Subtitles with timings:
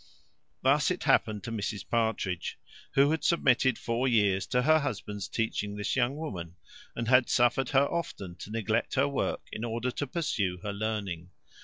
[0.63, 2.57] Thus it happened to Mrs Partridge,
[2.95, 6.55] who had submitted four years to her husband's teaching this young woman,
[6.95, 11.29] and had suffered her often to neglect her work, in order to pursue her learning.